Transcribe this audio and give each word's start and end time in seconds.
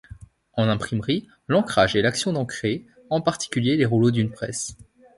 En 0.53 0.67
imprimerie, 0.67 1.27
l'encrage 1.47 1.95
est 1.95 2.01
l'action 2.01 2.33
d'encrer, 2.33 2.87
en 3.11 3.21
particulier 3.21 3.77
les 3.77 3.85
rouleaux 3.85 4.09
d'une 4.09 4.31
presse. 4.31 4.75